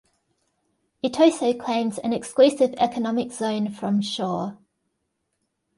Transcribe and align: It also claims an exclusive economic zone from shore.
It 1.03 1.19
also 1.19 1.53
claims 1.53 1.99
an 1.99 2.11
exclusive 2.11 2.73
economic 2.79 3.31
zone 3.31 3.69
from 3.69 4.01
shore. 4.01 4.57